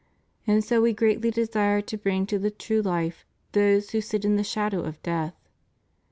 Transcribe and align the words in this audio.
And 0.47 0.63
so 0.63 0.81
We 0.81 0.93
greatly 0.93 1.29
desire 1.29 1.79
to 1.81 1.95
bring 1.95 2.25
to 2.25 2.39
the 2.39 2.49
true 2.49 2.81
life 2.81 3.23
those 3.51 3.91
who 3.91 4.01
sit 4.01 4.25
in 4.25 4.35
the 4.35 4.43
shadow 4.43 4.79
of 4.83 4.99
death. 5.03 5.35